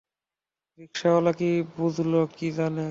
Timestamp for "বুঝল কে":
1.75-2.47